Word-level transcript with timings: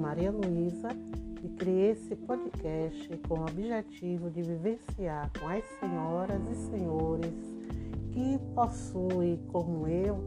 Maria 0.00 0.30
Luísa 0.30 0.88
e 1.44 1.48
criei 1.50 1.90
esse 1.90 2.16
podcast 2.16 3.18
com 3.28 3.40
o 3.40 3.42
objetivo 3.42 4.30
de 4.30 4.40
vivenciar 4.40 5.30
com 5.38 5.46
as 5.46 5.62
senhoras 5.78 6.40
e 6.50 6.54
senhores 6.70 7.34
que 8.10 8.38
possuem, 8.54 9.38
como 9.52 9.86
eu, 9.86 10.18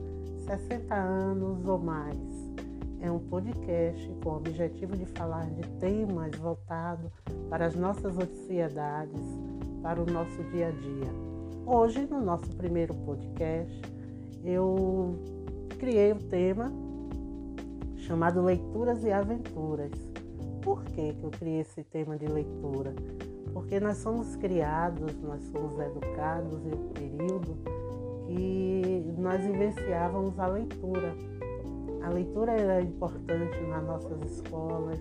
60 0.46 0.94
anos 0.94 1.68
ou 1.68 1.80
mais. 1.80 2.16
É 3.02 3.12
um 3.12 3.18
podcast 3.18 4.08
com 4.24 4.30
o 4.30 4.36
objetivo 4.38 4.96
de 4.96 5.08
falar 5.08 5.50
de 5.50 5.68
temas 5.80 6.36
voltados 6.36 7.12
para 7.50 7.66
as 7.66 7.74
nossas 7.74 8.16
ansiedades, 8.16 9.22
para 9.82 10.00
o 10.00 10.06
nosso 10.06 10.44
dia 10.52 10.68
a 10.68 10.72
dia. 10.72 11.12
Hoje, 11.66 12.06
no 12.06 12.22
nosso 12.22 12.48
primeiro 12.56 12.94
podcast, 12.94 13.82
eu 14.46 15.16
criei 15.80 16.12
o 16.12 16.20
tema 16.30 16.83
chamado 18.04 18.42
Leituras 18.42 19.04
e 19.04 19.12
Aventuras. 19.12 19.92
Por 20.62 20.84
que, 20.86 21.14
que 21.14 21.24
eu 21.24 21.30
criei 21.32 21.62
esse 21.62 21.84
tema 21.84 22.18
de 22.18 22.26
leitura? 22.26 22.94
Porque 23.54 23.80
nós 23.80 23.98
somos 23.98 24.36
criados, 24.36 25.16
nós 25.22 25.42
somos 25.52 25.80
educados 25.80 26.66
em 26.66 26.74
um 26.74 26.90
período 26.90 27.58
que 28.28 29.14
nós 29.18 29.42
vivenciávamos 29.42 30.38
a 30.40 30.48
leitura. 30.48 31.14
A 32.02 32.10
leitura 32.10 32.54
era 32.54 32.82
importante 32.82 33.62
nas 33.70 33.84
nossas 33.86 34.22
escolas, 34.32 35.00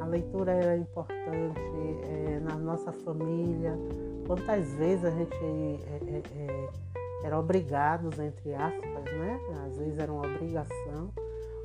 a 0.00 0.06
leitura 0.06 0.52
era 0.52 0.76
importante 0.76 1.60
é, 2.04 2.40
na 2.40 2.56
nossa 2.56 2.92
família. 2.92 3.78
Quantas 4.26 4.72
vezes 4.74 5.04
a 5.04 5.10
gente 5.10 5.36
é, 5.36 6.22
é, 6.34 6.68
era 7.24 7.38
obrigados, 7.38 8.18
entre 8.18 8.54
aspas, 8.54 9.04
né? 9.04 9.40
Às 9.66 9.76
vezes 9.76 9.98
era 9.98 10.12
uma 10.12 10.26
obrigação 10.26 11.10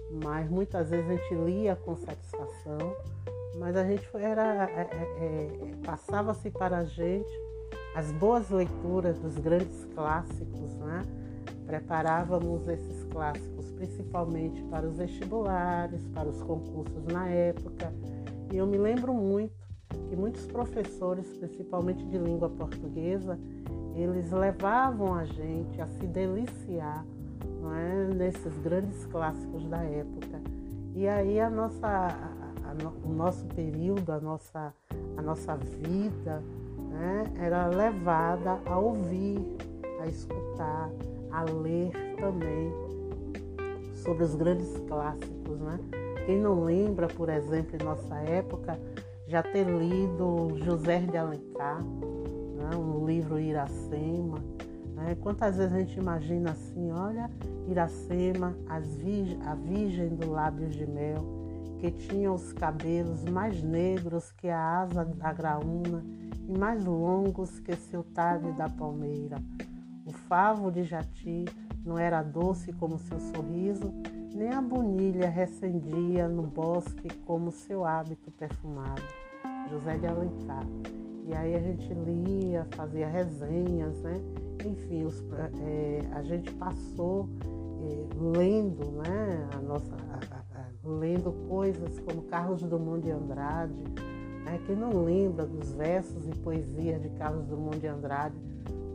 mas 0.09 0.49
muitas 0.49 0.89
vezes 0.89 1.09
a 1.09 1.13
gente 1.13 1.35
lia 1.35 1.75
com 1.75 1.95
satisfação, 1.95 2.95
mas 3.57 3.75
a 3.75 3.83
gente 3.83 4.07
era 4.13 4.65
é, 4.69 4.81
é, 4.81 5.25
é, 5.25 5.85
passava-se 5.85 6.49
para 6.49 6.79
a 6.79 6.83
gente 6.85 7.29
as 7.95 8.11
boas 8.13 8.49
leituras 8.49 9.17
dos 9.19 9.37
grandes 9.37 9.85
clássicos, 9.95 10.77
né? 10.77 11.01
Preparávamos 11.65 12.67
esses 12.67 13.03
clássicos 13.05 13.71
principalmente 13.71 14.61
para 14.63 14.87
os 14.87 14.97
vestibulares, 14.97 16.01
para 16.13 16.27
os 16.27 16.41
concursos 16.41 17.05
na 17.05 17.27
época. 17.27 17.93
E 18.51 18.57
eu 18.57 18.65
me 18.65 18.77
lembro 18.77 19.13
muito 19.13 19.53
que 20.09 20.15
muitos 20.15 20.45
professores, 20.45 21.27
principalmente 21.37 22.05
de 22.05 22.17
língua 22.17 22.49
portuguesa, 22.49 23.37
eles 23.95 24.31
levavam 24.31 25.13
a 25.13 25.25
gente 25.25 25.81
a 25.81 25.87
se 25.87 26.05
deliciar 26.05 27.05
não 27.67 27.75
é? 27.75 28.13
nesses 28.13 28.57
grandes 28.59 29.05
clássicos 29.07 29.65
da 29.65 29.83
época. 29.83 30.39
E 30.95 31.07
aí 31.07 31.39
a 31.39 31.49
nossa, 31.49 31.85
a, 31.85 32.07
a, 32.63 33.07
o 33.07 33.13
nosso 33.13 33.45
período, 33.47 34.11
a 34.11 34.19
nossa, 34.19 34.73
a 35.17 35.21
nossa 35.21 35.55
vida 35.55 36.41
né? 36.89 37.23
era 37.39 37.67
levada 37.67 38.59
a 38.65 38.79
ouvir, 38.79 39.39
a 40.01 40.07
escutar, 40.07 40.89
a 41.31 41.43
ler 41.43 41.91
também 42.19 42.71
sobre 43.93 44.23
os 44.23 44.33
grandes 44.35 44.77
clássicos. 44.87 45.59
Né? 45.59 45.77
Quem 46.25 46.39
não 46.39 46.63
lembra, 46.63 47.07
por 47.07 47.29
exemplo, 47.29 47.77
em 47.79 47.85
nossa 47.85 48.15
época, 48.15 48.79
já 49.27 49.43
ter 49.43 49.65
lido 49.65 50.57
José 50.63 50.99
de 50.99 51.17
Alencar, 51.17 51.83
né? 51.83 52.75
um 52.75 53.05
livro 53.05 53.39
Iracema, 53.39 54.39
né? 54.97 55.15
Quantas 55.21 55.57
vezes 55.57 55.73
a 55.73 55.79
gente 55.79 55.99
imagina 55.99 56.51
assim, 56.51 56.91
olha, 56.91 57.29
Iracema, 57.67 58.55
virg 58.81 59.37
a 59.45 59.53
virgem 59.55 60.15
do 60.15 60.31
lábios 60.31 60.73
de 60.75 60.87
mel, 60.87 61.23
que 61.79 61.91
tinha 61.91 62.31
os 62.31 62.53
cabelos 62.53 63.23
mais 63.25 63.61
negros 63.61 64.31
que 64.31 64.47
a 64.47 64.81
asa 64.81 65.05
da 65.05 65.33
graúna 65.33 66.03
e 66.47 66.57
mais 66.57 66.85
longos 66.85 67.59
que 67.59 67.75
seu 67.75 68.03
talhe 68.03 68.51
da 68.53 68.69
palmeira. 68.69 69.37
O 70.05 70.11
favo 70.11 70.71
de 70.71 70.83
jati 70.83 71.45
não 71.85 71.97
era 71.97 72.23
doce 72.23 72.71
como 72.73 72.97
seu 72.97 73.19
sorriso, 73.19 73.93
nem 74.33 74.49
a 74.49 74.61
bonilha 74.61 75.29
recendia 75.29 76.27
no 76.27 76.43
bosque 76.43 77.09
como 77.25 77.51
seu 77.51 77.85
hábito 77.85 78.31
perfumado. 78.31 79.03
José 79.69 79.97
de 79.97 80.07
Alencar. 80.07 80.65
E 81.25 81.35
aí 81.35 81.55
a 81.55 81.59
gente 81.59 81.93
lia, 81.93 82.65
fazia 82.71 83.07
resenhas, 83.07 84.01
né? 84.01 84.21
enfim, 84.65 85.03
os, 85.03 85.23
é, 85.61 86.01
a 86.13 86.21
gente 86.23 86.51
passou 86.53 87.29
é, 87.83 88.37
lendo, 88.37 88.91
né, 88.91 89.49
a 89.53 89.61
nossa, 89.61 89.95
a, 89.95 90.59
a, 90.59 90.65
lendo 90.83 91.31
coisas 91.47 91.99
como 91.99 92.23
Carlos 92.23 92.61
Drummond 92.63 93.03
de 93.03 93.11
Andrade. 93.11 93.83
Né, 94.45 94.59
quem 94.65 94.75
não 94.75 95.03
lembra 95.03 95.45
dos 95.45 95.73
versos 95.73 96.27
e 96.27 96.31
poesias 96.39 97.01
de 97.01 97.09
Carlos 97.09 97.45
Drummond 97.47 97.79
de 97.79 97.87
Andrade, 97.87 98.35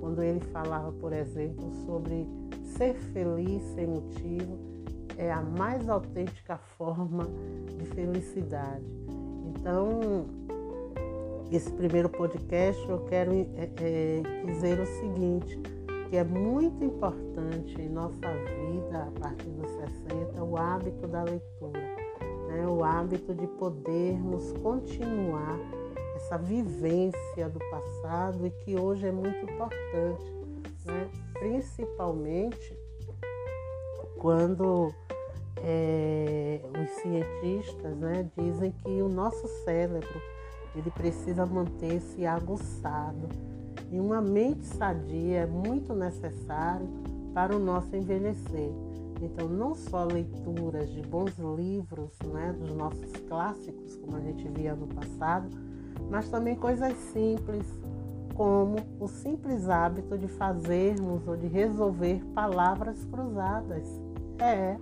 quando 0.01 0.23
ele 0.23 0.41
falava, 0.41 0.93
por 0.93 1.13
exemplo, 1.13 1.71
sobre 1.87 2.27
ser 2.77 2.95
feliz 2.95 3.63
sem 3.75 3.87
motivo 3.87 4.59
é 5.17 5.31
a 5.31 5.41
mais 5.41 5.89
autêntica 5.89 6.57
forma 6.57 7.29
de 7.79 7.85
felicidade. 7.87 8.85
Então, 9.47 10.27
esse 11.51 11.71
primeiro 11.73 12.09
podcast, 12.09 12.89
eu 12.89 13.01
quero 13.05 13.33
é, 13.33 13.71
é, 13.77 14.23
dizer 14.47 14.81
o 14.81 14.87
seguinte, 14.87 15.61
que 16.13 16.19
é 16.19 16.25
muito 16.25 16.85
importante 16.85 17.81
em 17.81 17.89
nossa 17.89 18.19
vida, 18.21 19.05
a 19.05 19.19
partir 19.19 19.49
dos 19.49 19.71
60, 19.71 20.45
o 20.45 20.59
hábito 20.59 21.09
da 21.09 21.23
leitura, 21.23 21.81
né? 22.49 22.67
o 22.69 22.85
hábito 22.85 23.35
de 23.35 23.47
podermos 23.47 24.53
continuar 24.63 25.59
essa 26.15 26.37
vivência 26.37 27.49
do 27.49 27.59
passado 27.71 28.47
e 28.47 28.51
que 28.51 28.79
hoje 28.79 29.07
é 29.07 29.11
muito 29.11 29.39
importante, 29.39 30.35
né? 30.85 31.09
principalmente 31.33 32.79
quando 34.19 34.93
é, 35.65 36.61
os 36.79 36.91
cientistas 37.01 37.97
né, 37.97 38.29
dizem 38.37 38.71
que 38.71 39.01
o 39.01 39.09
nosso 39.09 39.49
cérebro 39.65 40.21
ele 40.77 40.91
precisa 40.91 41.47
manter-se 41.47 42.27
aguçado. 42.27 43.31
E 43.91 44.01
uma 44.01 44.21
mente 44.21 44.65
sadia 44.65 45.41
é 45.41 45.47
muito 45.47 45.95
necessário 45.95 46.89
para 47.35 47.55
o 47.55 47.59
nosso 47.59 47.95
envelhecer. 47.95 48.71
Então, 49.21 49.49
não 49.49 49.75
só 49.75 50.05
leituras 50.05 50.91
de 50.91 51.01
bons 51.03 51.39
livros, 51.39 52.11
né, 52.33 52.55
dos 52.59 52.75
nossos 52.75 53.13
clássicos, 53.29 53.97
como 53.97 54.17
a 54.17 54.21
gente 54.21 54.49
via 54.49 54.75
no 54.75 54.89
passado, 54.89 55.49
mas 56.11 56.29
também 56.29 56.57
coisas 56.57 56.93
simples, 57.13 57.67
como 58.35 58.77
o 58.99 59.07
simples 59.07 59.69
hábito 59.69 60.19
de 60.19 60.27
fazermos 60.27 61.27
ou 61.29 61.37
de 61.37 61.47
resolver 61.47 62.21
palavras 62.35 63.05
cruzadas. 63.05 63.87
É, 64.39 64.77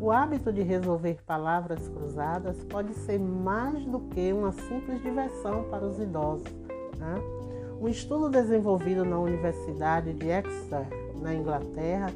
o 0.00 0.10
hábito 0.10 0.52
de 0.52 0.62
resolver 0.62 1.18
palavras 1.24 1.88
cruzadas 1.88 2.56
pode 2.64 2.94
ser 2.94 3.18
mais 3.18 3.84
do 3.84 4.00
que 4.00 4.32
uma 4.32 4.52
simples 4.52 5.00
diversão 5.02 5.64
para 5.70 5.84
os 5.84 6.00
idosos. 6.00 6.52
Né? 6.98 7.37
Um 7.80 7.86
estudo 7.86 8.28
desenvolvido 8.28 9.04
na 9.04 9.20
Universidade 9.20 10.12
de 10.12 10.26
Exeter, 10.26 10.88
na 11.22 11.32
Inglaterra, 11.32 12.10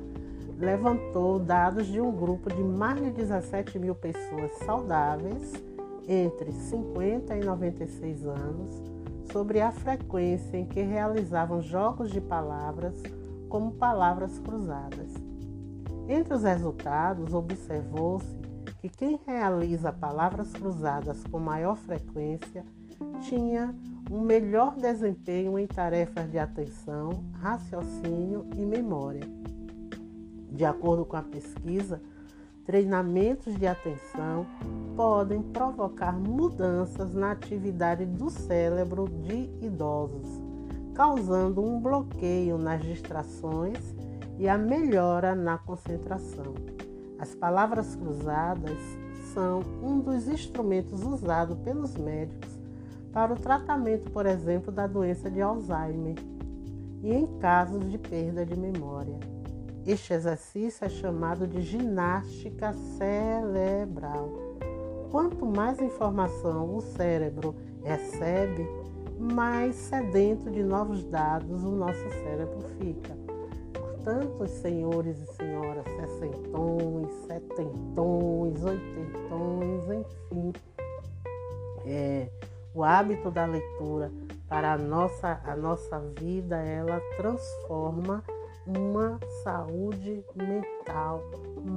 levantou 0.58 1.38
dados 1.38 1.86
de 1.86 2.00
um 2.00 2.10
grupo 2.10 2.52
de 2.52 2.62
mais 2.62 3.00
de 3.00 3.10
17 3.10 3.78
mil 3.78 3.94
pessoas 3.94 4.50
saudáveis 4.64 5.52
entre 6.08 6.50
50 6.50 7.36
e 7.36 7.44
96 7.44 8.26
anos 8.26 8.82
sobre 9.30 9.60
a 9.60 9.70
frequência 9.70 10.56
em 10.56 10.66
que 10.66 10.82
realizavam 10.82 11.62
jogos 11.62 12.10
de 12.10 12.20
palavras 12.20 13.00
como 13.48 13.70
palavras 13.70 14.38
cruzadas. 14.40 15.12
Entre 16.08 16.34
os 16.34 16.42
resultados, 16.42 17.32
observou-se 17.32 18.26
que 18.80 18.88
quem 18.88 19.20
realiza 19.24 19.92
palavras 19.92 20.52
cruzadas 20.52 21.22
com 21.24 21.38
maior 21.38 21.76
frequência 21.76 22.64
tinha 23.20 23.72
um 24.10 24.20
melhor 24.20 24.76
desempenho 24.76 25.58
em 25.58 25.66
tarefas 25.66 26.30
de 26.30 26.38
atenção, 26.38 27.24
raciocínio 27.40 28.46
e 28.56 28.64
memória. 28.64 29.22
De 30.50 30.64
acordo 30.64 31.04
com 31.04 31.16
a 31.16 31.22
pesquisa, 31.22 32.00
treinamentos 32.64 33.56
de 33.56 33.66
atenção 33.66 34.46
podem 34.96 35.42
provocar 35.42 36.12
mudanças 36.12 37.14
na 37.14 37.32
atividade 37.32 38.04
do 38.04 38.28
cérebro 38.28 39.08
de 39.08 39.50
idosos, 39.64 40.42
causando 40.94 41.64
um 41.64 41.80
bloqueio 41.80 42.58
nas 42.58 42.82
distrações 42.82 43.78
e 44.38 44.48
a 44.48 44.58
melhora 44.58 45.34
na 45.34 45.56
concentração. 45.58 46.54
As 47.18 47.34
palavras 47.34 47.96
cruzadas 47.96 48.78
são 49.32 49.60
um 49.82 50.00
dos 50.00 50.28
instrumentos 50.28 51.02
usados 51.02 51.56
pelos 51.60 51.96
médicos 51.96 52.51
para 53.12 53.32
o 53.32 53.36
tratamento, 53.36 54.10
por 54.10 54.26
exemplo, 54.26 54.72
da 54.72 54.86
doença 54.86 55.30
de 55.30 55.40
Alzheimer 55.40 56.16
e 57.02 57.12
em 57.12 57.26
casos 57.38 57.90
de 57.90 57.98
perda 57.98 58.46
de 58.46 58.56
memória. 58.56 59.18
Este 59.86 60.14
exercício 60.14 60.84
é 60.84 60.88
chamado 60.88 61.46
de 61.46 61.60
ginástica 61.60 62.72
cerebral. 62.72 64.30
quanto 65.10 65.44
mais 65.44 65.78
informação 65.78 66.74
o 66.74 66.80
cérebro 66.80 67.54
recebe, 67.84 68.66
mais 69.18 69.74
sedento 69.74 70.50
de 70.50 70.62
novos 70.62 71.04
dados 71.04 71.62
o 71.64 71.72
nosso 71.72 72.08
cérebro 72.22 72.60
fica. 72.78 73.14
Portanto, 73.74 74.46
senhores 74.46 75.20
e 75.20 75.26
senhoras, 75.34 75.84
sessentões, 75.84 77.12
setentões, 77.26 78.64
oitentões, 78.64 80.06
enfim, 80.30 80.52
é, 81.84 82.28
o 82.74 82.82
hábito 82.82 83.30
da 83.30 83.44
leitura 83.46 84.10
para 84.48 84.74
a 84.74 84.78
nossa, 84.78 85.40
a 85.44 85.56
nossa 85.56 85.98
vida, 86.18 86.56
ela 86.56 87.00
transforma 87.16 88.22
uma 88.66 89.18
saúde 89.42 90.24
mental 90.36 91.22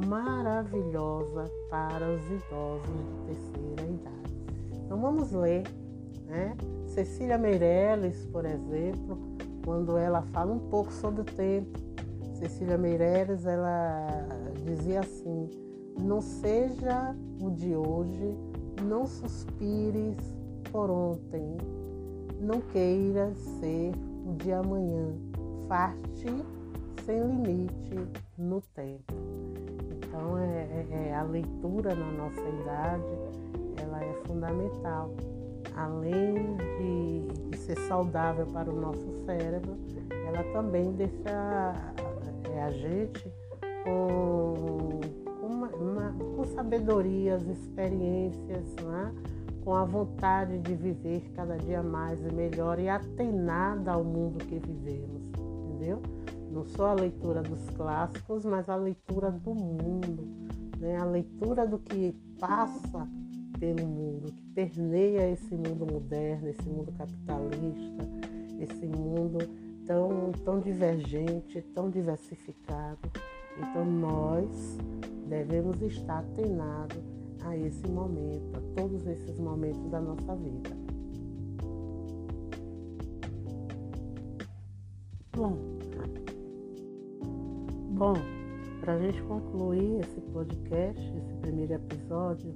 maravilhosa 0.07 1.49
para 1.69 2.05
os 2.09 2.21
idosos 2.29 2.87
de 2.87 3.33
terceira 3.33 3.83
idade. 3.91 4.37
Então 4.85 4.99
vamos 4.99 5.31
ler, 5.31 5.63
né? 6.25 6.55
Cecília 6.85 7.37
Meirelles, 7.37 8.25
por 8.27 8.45
exemplo, 8.45 9.17
quando 9.63 9.97
ela 9.97 10.21
fala 10.21 10.53
um 10.53 10.69
pouco 10.69 10.91
sobre 10.91 11.21
o 11.21 11.25
tempo, 11.25 11.79
Cecília 12.33 12.77
Meirelles, 12.77 13.45
ela 13.45 14.07
dizia 14.63 14.99
assim: 14.99 15.49
não 15.97 16.21
seja 16.21 17.15
o 17.41 17.49
de 17.49 17.75
hoje, 17.75 18.37
não 18.83 19.05
suspires 19.05 20.34
por 20.75 20.91
ontem, 20.91 21.57
não 22.41 22.59
queiras 22.59 23.37
ser 23.37 23.93
o 24.25 24.33
de 24.33 24.51
amanhã, 24.51 25.07
farte 25.69 26.27
sem 27.05 27.17
limite 27.17 27.95
no 28.37 28.59
tempo. 28.73 29.13
Então, 29.89 30.37
é, 30.37 30.67
é, 30.91 31.07
é, 31.07 31.15
a 31.15 31.23
leitura 31.23 31.95
na 31.95 32.11
nossa 32.11 32.41
idade, 32.41 33.05
ela 33.81 34.03
é 34.03 34.13
fundamental. 34.27 35.11
Além 35.77 36.57
de, 36.57 37.49
de 37.51 37.57
ser 37.57 37.79
saudável 37.87 38.45
para 38.47 38.69
o 38.69 38.75
nosso 38.75 39.25
cérebro, 39.25 39.77
ela 40.27 40.43
também 40.51 40.91
deixa 40.91 41.73
é, 42.53 42.63
a 42.63 42.71
gente 42.71 43.31
com, 43.85 44.99
com, 45.39 45.47
uma, 45.47 45.67
uma, 45.67 46.15
com 46.35 46.43
sabedorias, 46.43 47.47
experiências, 47.47 48.75
né? 48.83 49.13
Com 49.65 49.73
a 49.73 49.83
vontade 49.83 50.59
de 50.59 50.75
viver 50.75 51.29
cada 51.35 51.57
dia 51.57 51.83
mais 51.83 52.23
e 52.23 52.31
melhor 52.31 52.79
e 52.79 52.87
atenada 52.87 53.91
ao 53.91 54.03
mundo 54.03 54.45
que 54.45 54.59
vivemos, 54.59 55.23
entendeu? 55.65 56.01
não 56.55 56.63
só 56.63 56.87
a 56.87 56.93
leitura 56.93 57.41
dos 57.41 57.69
clássicos, 57.71 58.45
mas 58.45 58.69
a 58.69 58.77
leitura 58.77 59.29
do 59.29 59.53
mundo, 59.53 60.25
né? 60.79 60.95
a 60.95 61.03
leitura 61.03 61.67
do 61.67 61.77
que 61.77 62.15
passa 62.39 63.05
pelo 63.59 63.85
mundo, 63.85 64.31
que 64.31 64.43
permeia 64.53 65.29
esse 65.29 65.53
mundo 65.53 65.85
moderno, 65.91 66.47
esse 66.47 66.69
mundo 66.69 66.93
capitalista, 66.93 68.07
esse 68.59 68.87
mundo 68.87 69.39
tão, 69.85 70.31
tão 70.45 70.59
divergente, 70.61 71.61
tão 71.73 71.89
diversificado. 71.89 73.11
Então 73.57 73.85
nós 73.85 74.77
devemos 75.27 75.81
estar 75.81 76.19
atenados 76.19 77.03
a 77.45 77.55
esse 77.55 77.87
momento, 77.87 78.57
a 78.57 78.79
todos 78.79 79.05
esses 79.07 79.37
momentos 79.39 79.89
da 79.89 80.01
nossa 80.01 80.35
vida. 80.35 80.69
Bom, 85.35 85.75
Bom, 87.95 88.15
para 88.81 88.95
a 88.95 88.99
gente 88.99 89.23
concluir 89.23 90.01
esse 90.01 90.19
podcast, 90.19 91.01
esse 91.17 91.33
primeiro 91.35 91.75
episódio, 91.75 92.53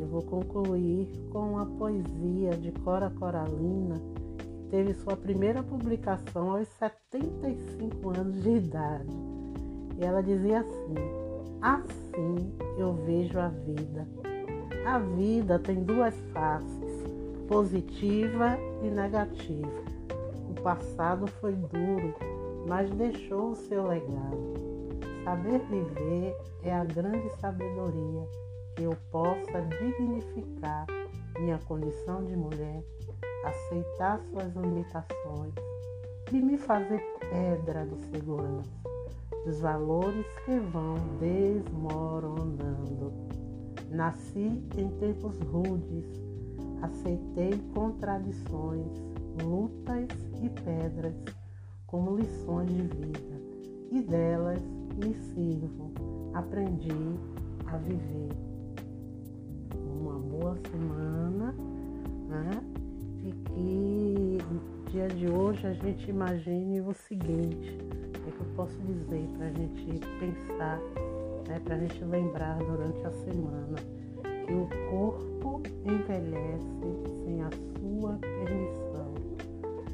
eu 0.00 0.08
vou 0.08 0.22
concluir 0.22 1.08
com 1.30 1.56
a 1.56 1.64
poesia 1.64 2.50
de 2.60 2.72
Cora 2.72 3.08
Coralina, 3.10 3.94
que 4.38 4.70
teve 4.70 4.92
sua 4.94 5.16
primeira 5.16 5.62
publicação 5.62 6.56
aos 6.56 6.66
75 6.80 8.10
anos 8.10 8.42
de 8.42 8.50
idade. 8.50 9.16
E 9.96 10.04
ela 10.04 10.20
dizia 10.20 10.62
assim: 10.62 11.21
Assim 11.62 12.52
eu 12.76 12.92
vejo 12.92 13.38
a 13.38 13.46
vida. 13.46 14.04
A 14.84 14.98
vida 14.98 15.60
tem 15.60 15.84
duas 15.84 16.12
faces, 16.32 17.04
positiva 17.46 18.58
e 18.82 18.90
negativa. 18.90 19.70
O 20.50 20.60
passado 20.60 21.28
foi 21.40 21.52
duro, 21.52 22.16
mas 22.66 22.90
deixou 22.90 23.50
o 23.50 23.54
seu 23.54 23.86
legado. 23.86 24.54
Saber 25.22 25.60
viver 25.70 26.36
é 26.64 26.74
a 26.74 26.84
grande 26.84 27.30
sabedoria 27.36 28.26
que 28.74 28.82
eu 28.82 28.96
possa 29.12 29.62
dignificar 29.62 30.84
minha 31.38 31.60
condição 31.60 32.24
de 32.24 32.36
mulher, 32.36 32.82
aceitar 33.44 34.20
suas 34.32 34.52
limitações 34.56 35.54
e 36.32 36.40
me 36.40 36.58
fazer 36.58 37.00
pedra 37.30 37.86
de 37.86 38.04
segurança 38.06 38.81
dos 39.44 39.60
valores 39.60 40.26
que 40.44 40.58
vão 40.58 40.94
desmoronando. 41.18 43.12
Nasci 43.90 44.62
em 44.76 44.88
tempos 44.98 45.38
rudes, 45.40 46.06
aceitei 46.80 47.52
contradições, 47.74 48.86
lutas 49.42 50.08
e 50.42 50.48
pedras 50.48 51.14
como 51.86 52.16
lições 52.16 52.70
de 52.70 52.82
vida, 52.82 53.40
e 53.90 54.00
delas 54.00 54.62
me 54.96 55.14
sirvo, 55.14 55.92
aprendi 56.32 56.88
a 57.66 57.76
viver. 57.76 58.30
Uma 60.00 60.18
boa 60.18 60.56
semana, 60.70 61.54
né? 62.28 62.50
E 63.24 63.32
que 63.32 64.38
dia 64.90 65.08
de 65.08 65.28
hoje 65.28 65.66
a 65.66 65.72
gente 65.74 66.10
imagine 66.10 66.80
o 66.80 66.94
seguinte, 66.94 67.78
posso 68.56 68.78
dizer 68.80 69.26
para 69.36 69.46
a 69.46 69.52
gente 69.52 70.00
pensar, 70.18 70.78
né? 71.48 71.60
para 71.64 71.76
a 71.76 71.78
gente 71.78 72.04
lembrar 72.04 72.58
durante 72.58 73.06
a 73.06 73.10
semana, 73.10 73.76
que 74.46 74.52
o 74.52 74.68
corpo 74.90 75.62
envelhece 75.84 77.24
sem 77.24 77.42
a 77.42 77.50
sua 77.78 78.18
permissão, 78.18 79.14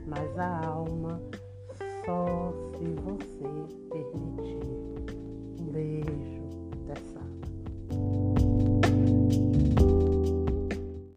mas 0.06 0.38
a 0.38 0.66
alma 0.66 1.20
só 2.04 2.52
se 2.76 2.84
você 3.02 3.48
permitir. 3.90 4.78
Um 5.60 5.72
beijo 5.72 6.37